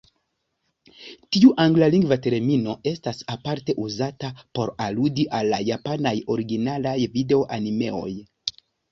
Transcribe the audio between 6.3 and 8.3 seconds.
originalaj video-animeoj.